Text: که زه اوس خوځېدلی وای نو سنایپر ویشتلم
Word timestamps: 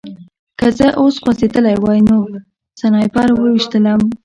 که 0.59 0.67
زه 0.77 0.87
اوس 0.99 1.15
خوځېدلی 1.23 1.75
وای 1.83 1.99
نو 2.09 2.19
سنایپر 2.79 3.27
ویشتلم 3.33 4.01